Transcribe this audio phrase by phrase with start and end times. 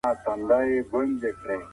[0.03, 0.07] نسب
[0.97, 1.59] ارزښت لري.